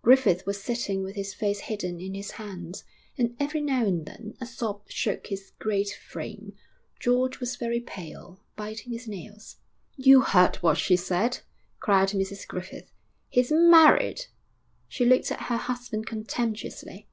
Griffith 0.00 0.46
was 0.46 0.62
sitting 0.62 1.02
with 1.02 1.14
his 1.14 1.34
face 1.34 1.60
hidden 1.60 2.00
in 2.00 2.14
his 2.14 2.30
hands, 2.30 2.84
and 3.18 3.36
every 3.38 3.60
now 3.60 3.84
and 3.84 4.06
then 4.06 4.34
a 4.40 4.46
sob 4.46 4.80
shook 4.88 5.26
his 5.26 5.52
great 5.58 5.90
frame. 5.90 6.54
George 6.98 7.38
was 7.38 7.56
very 7.56 7.80
pale, 7.80 8.40
biting 8.56 8.94
his 8.94 9.06
nails. 9.06 9.58
'You 9.98 10.22
heard 10.22 10.56
what 10.62 10.78
she 10.78 10.96
said,' 10.96 11.40
cried 11.80 12.08
Mrs 12.12 12.48
Griffith. 12.48 12.90
'He's 13.28 13.52
married!'... 13.52 14.24
She 14.88 15.04
looked 15.04 15.30
at 15.30 15.38
her 15.50 15.58
husband 15.58 16.06
contemptuously. 16.06 17.06